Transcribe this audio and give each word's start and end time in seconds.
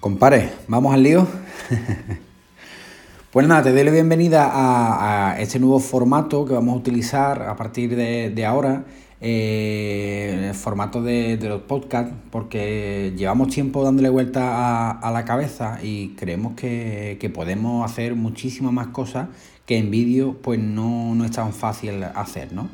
Compare, 0.00 0.50
vamos 0.66 0.94
al 0.94 1.02
lío. 1.02 1.26
pues 3.32 3.46
nada, 3.46 3.64
te 3.64 3.70
doy 3.70 3.84
la 3.84 3.90
bienvenida 3.90 4.50
a, 4.50 5.38
este 5.38 5.58
nuevo 5.58 5.78
formato 5.78 6.46
que 6.46 6.54
vamos 6.54 6.74
a 6.74 6.78
utilizar 6.78 7.42
a 7.42 7.54
partir 7.54 7.94
de, 7.94 8.46
ahora, 8.46 8.86
eh, 9.20 10.46
el 10.48 10.54
formato 10.54 11.02
de, 11.02 11.36
los 11.42 11.60
podcasts, 11.60 12.14
porque 12.30 13.12
llevamos 13.14 13.48
tiempo 13.48 13.84
dándole 13.84 14.08
vuelta 14.08 14.90
a, 14.92 15.10
la 15.12 15.26
cabeza 15.26 15.80
y 15.82 16.14
creemos 16.16 16.54
que, 16.54 17.30
podemos 17.34 17.84
hacer 17.84 18.14
muchísimas 18.14 18.72
más 18.72 18.86
cosas 18.86 19.28
que 19.66 19.76
en 19.76 19.90
vídeo 19.90 20.38
pues 20.40 20.58
no, 20.58 21.14
no 21.14 21.26
es 21.26 21.32
tan 21.32 21.52
fácil 21.52 22.02
hacer, 22.14 22.54
¿no? 22.54 22.70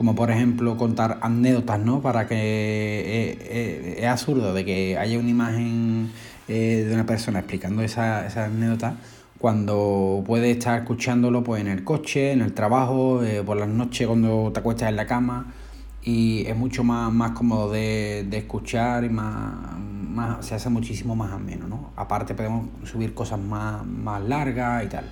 como 0.00 0.14
por 0.14 0.30
ejemplo 0.30 0.78
contar 0.78 1.18
anécdotas, 1.20 1.78
¿no? 1.78 2.00
Para 2.00 2.26
que 2.26 2.34
eh, 2.34 3.38
eh, 3.38 3.96
es 3.98 4.06
absurdo 4.06 4.54
de 4.54 4.64
que 4.64 4.96
haya 4.96 5.18
una 5.18 5.28
imagen 5.28 6.10
eh, 6.50 6.84
de 6.84 6.94
una 6.94 7.06
persona 7.06 7.38
explicando 7.38 7.82
esa, 7.82 8.26
esa, 8.26 8.46
anécdota 8.46 8.96
cuando 9.38 10.22
puedes 10.26 10.56
estar 10.56 10.80
escuchándolo 10.80 11.42
pues 11.44 11.60
en 11.60 11.68
el 11.68 11.84
coche, 11.84 12.32
en 12.32 12.42
el 12.42 12.52
trabajo, 12.52 13.22
por 13.46 13.56
las 13.56 13.68
noches 13.68 14.06
cuando 14.06 14.50
te 14.52 14.60
acuestas 14.60 14.90
en 14.90 14.96
la 14.96 15.06
cama 15.06 15.54
y 16.02 16.44
es 16.46 16.56
mucho 16.56 16.84
más, 16.84 17.12
más 17.12 17.32
cómodo 17.32 17.70
de, 17.70 18.26
de 18.28 18.38
escuchar 18.38 19.04
y 19.04 19.08
más, 19.08 19.78
más, 19.78 20.44
se 20.44 20.54
hace 20.54 20.68
muchísimo 20.68 21.14
más 21.16 21.32
ameno, 21.32 21.68
¿no? 21.68 21.90
Aparte 21.96 22.34
podemos 22.34 22.66
subir 22.84 23.14
cosas 23.14 23.38
más, 23.38 23.86
más 23.86 24.22
largas 24.22 24.84
y 24.84 24.88
tal. 24.88 25.04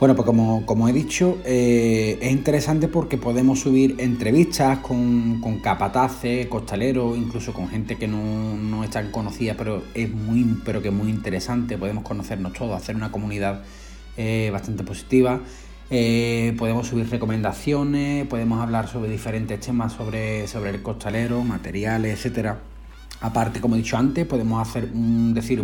Bueno, 0.00 0.16
pues 0.16 0.24
como, 0.24 0.88
he 0.88 0.94
dicho, 0.94 1.36
eh, 1.44 2.18
es 2.22 2.32
interesante 2.32 2.88
porque 2.88 3.18
podemos 3.18 3.60
subir 3.60 3.96
entrevistas 3.98 4.78
con, 4.78 5.42
con 5.42 5.58
capataces, 5.58 6.46
costaleros, 6.46 7.18
incluso 7.18 7.52
con 7.52 7.68
gente 7.68 7.96
que 7.96 8.08
no, 8.08 8.82
es 8.82 8.88
tan 8.88 9.10
conocida, 9.10 9.56
pero 9.58 9.82
es 9.92 10.10
muy, 10.10 10.56
pero 10.64 10.80
que 10.80 10.90
muy 10.90 11.10
interesante. 11.10 11.76
Podemos 11.76 12.02
conocernos 12.02 12.54
todos, 12.54 12.74
hacer 12.74 12.96
una 12.96 13.12
comunidad 13.12 13.60
eh, 14.16 14.48
bastante 14.50 14.84
positiva. 14.84 15.40
Eh, 15.90 16.54
podemos 16.56 16.86
subir 16.86 17.10
recomendaciones, 17.10 18.26
podemos 18.26 18.62
hablar 18.62 18.88
sobre 18.88 19.10
diferentes 19.10 19.60
temas 19.60 19.92
sobre, 19.92 20.46
sobre 20.48 20.70
el 20.70 20.80
costalero, 20.80 21.44
materiales, 21.44 22.14
etcétera. 22.14 22.58
Aparte, 23.20 23.60
como 23.60 23.74
he 23.74 23.78
dicho 23.78 23.98
antes, 23.98 24.24
podemos 24.24 24.66
hacer 24.66 24.88
un, 24.94 25.34
decir 25.34 25.62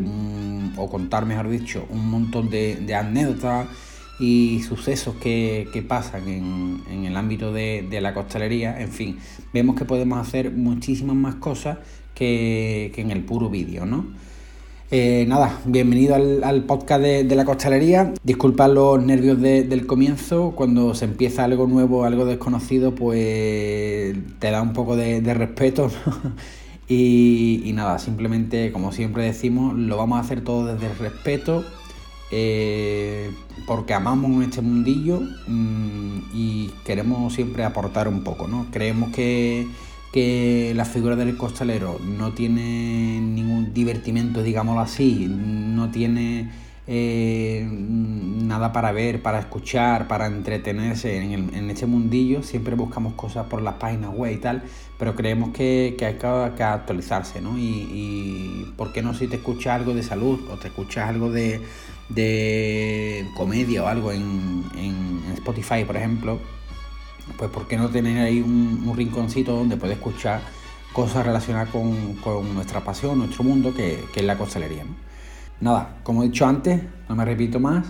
o 0.76 0.90
contar, 0.90 1.24
mejor 1.24 1.48
dicho, 1.48 1.86
un 1.88 2.10
montón 2.10 2.50
de 2.50 2.94
anécdotas 2.94 3.68
y 4.18 4.62
sucesos 4.62 5.14
que, 5.16 5.84
pasan 5.86 6.28
en, 6.28 7.04
el 7.04 7.16
ámbito 7.16 7.52
de, 7.52 7.98
la 8.00 8.14
costalería, 8.14 8.80
en 8.80 8.90
fin, 8.90 9.18
vemos 9.52 9.76
que 9.76 9.84
podemos 9.84 10.18
hacer 10.18 10.52
muchísimas 10.52 11.16
más 11.16 11.34
cosas 11.36 11.78
que, 12.14 12.92
en 12.96 13.10
el 13.10 13.22
puro 13.24 13.50
vídeo, 13.50 13.84
¿no? 13.84 14.06
Eh, 14.92 15.24
nada, 15.26 15.58
bienvenido 15.64 16.14
al, 16.14 16.64
podcast 16.64 17.02
de, 17.02 17.34
la 17.34 17.44
costalería. 17.44 18.14
Disculpad 18.22 18.72
los 18.72 19.02
nervios 19.02 19.40
del 19.40 19.86
comienzo. 19.86 20.52
Cuando 20.52 20.94
se 20.94 21.06
empieza 21.06 21.44
algo 21.44 21.66
nuevo, 21.66 22.04
algo 22.04 22.24
desconocido, 22.24 22.94
pues 22.94 24.16
te 24.38 24.50
da 24.50 24.62
un 24.62 24.72
poco 24.72 24.96
de, 24.96 25.20
respeto. 25.34 25.90
y, 26.88 27.62
y, 27.64 27.72
nada, 27.72 27.98
simplemente, 27.98 28.70
como 28.70 28.92
siempre 28.92 29.24
decimos, 29.24 29.74
lo 29.74 29.96
vamos 29.96 30.18
a 30.18 30.20
hacer 30.20 30.42
todo 30.42 30.72
desde 30.72 30.86
el 30.86 30.96
respeto 30.96 31.64
eh, 32.30 33.30
porque 33.66 33.94
amamos 33.94 34.44
este 34.44 34.60
mundillo 34.60 35.20
mm, 35.46 36.18
y 36.34 36.70
queremos 36.84 37.32
siempre 37.32 37.64
aportar 37.64 38.08
un 38.08 38.24
poco, 38.24 38.48
¿no? 38.48 38.66
Creemos 38.70 39.10
que, 39.10 39.66
la 40.74 40.86
figura 40.86 41.14
del 41.14 41.36
costalero 41.36 42.00
no 42.02 42.32
tiene 42.32 43.20
ningún 43.20 43.74
divertimento, 43.74 44.42
digámoslo 44.42 44.80
así, 44.80 45.26
no 45.28 45.90
tiene 45.90 46.50
eh, 46.86 47.68
nada 47.70 48.72
para 48.72 48.92
ver, 48.92 49.20
para 49.20 49.40
escuchar, 49.40 50.08
para 50.08 50.26
entretenerse 50.26 51.18
en, 51.18 51.68
este 51.68 51.84
mundillo. 51.84 52.42
Siempre 52.42 52.76
buscamos 52.76 53.12
cosas 53.12 53.46
por 53.48 53.60
las 53.60 53.74
páginas 53.74 54.14
web 54.14 54.32
y 54.32 54.38
tal, 54.38 54.62
pero 54.98 55.14
creemos 55.14 55.50
que, 55.50 55.94
hay 56.00 56.14
que, 56.14 56.62
actualizarse, 56.62 57.42
¿no? 57.42 57.58
Y, 57.58 57.62
y, 57.62 58.72
¿por 58.78 58.94
qué 58.94 59.02
no 59.02 59.12
si 59.12 59.26
te 59.26 59.36
escuchas 59.36 59.74
algo 59.80 59.92
de 59.92 60.02
salud 60.02 60.40
o 60.50 60.56
te 60.56 60.68
escuchas 60.68 61.10
algo 61.10 61.30
de, 61.30 61.60
de 62.08 63.28
comedia 63.34 63.84
o 63.84 63.86
algo 63.86 64.12
en, 64.12 64.56
Spotify, 65.34 65.84
por 65.84 65.96
ejemplo, 65.96 66.40
pues 67.38 67.50
¿por 67.50 67.68
qué 67.68 67.76
no 67.76 67.88
tener 67.88 68.18
ahí 68.18 68.40
un, 68.40 68.92
rinconcito 68.96 69.54
donde 69.54 69.76
puedes 69.76 69.96
escuchar 69.96 70.40
cosas 70.92 71.24
relacionadas 71.24 71.68
con, 71.68 72.54
nuestra 72.54 72.80
pasión, 72.80 73.18
nuestro 73.18 73.44
mundo, 73.44 73.72
que, 73.72 74.04
es 74.14 74.24
la 74.24 74.36
costalería? 74.36 74.84
Nada, 75.60 75.98
como 76.02 76.22
he 76.22 76.26
dicho 76.26 76.46
antes, 76.46 76.82
no 77.08 77.14
me 77.14 77.24
repito 77.24 77.60
más. 77.60 77.86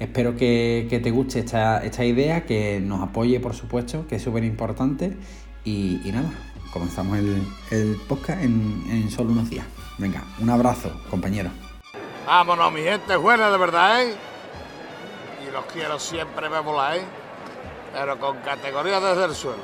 Espero 0.00 0.36
que, 0.36 0.88
te 1.02 1.10
guste 1.10 1.40
esta, 1.40 2.04
idea, 2.04 2.46
que 2.46 2.80
nos 2.80 3.00
apoye, 3.00 3.38
por 3.38 3.54
supuesto, 3.54 4.06
que 4.08 4.16
es 4.16 4.22
súper 4.22 4.42
importante. 4.42 5.16
Y, 5.64 6.00
nada, 6.12 6.30
comenzamos 6.72 7.18
el, 7.70 7.96
podcast 8.08 8.42
en, 8.42 8.82
en 8.90 9.08
solo 9.10 9.30
unos 9.30 9.50
días. 9.50 9.66
Venga, 9.98 10.24
un 10.40 10.50
abrazo, 10.50 10.90
compañeros. 11.10 11.52
Vámonos, 12.28 12.70
mi 12.72 12.82
gente 12.82 13.16
buena 13.16 13.50
de 13.50 13.56
verdad, 13.56 14.02
¿eh? 14.02 14.14
Y 15.46 15.50
los 15.50 15.64
quiero 15.64 15.98
siempre 15.98 16.50
me 16.50 16.60
mola, 16.60 16.96
¿eh? 16.96 17.04
Pero 17.94 18.18
con 18.18 18.36
categoría 18.40 19.00
desde 19.00 19.24
el 19.24 19.34
suelo. 19.34 19.62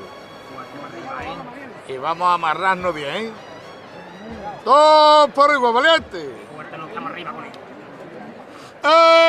Y 1.87 1.95
vamos 1.97 2.27
a 2.27 2.33
amarrarnos 2.33 2.95
bien, 2.95 3.25
¿eh? 3.27 3.31
¡Todos 4.63 5.29
por 5.29 5.51
igual, 5.51 5.73
valiente! 5.73 6.27
Fuerte 6.55 6.77
nos 6.79 6.89
estamos 6.89 7.11
arriba 7.11 7.33
con 7.33 7.45
él. 7.45 7.51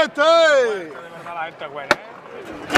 ¡Este! 0.02 0.22
de 0.22 0.84
verdad 0.88 1.34
la 1.34 1.44
gente 1.44 1.66
buena, 1.66 1.94
¿eh? 1.94 2.75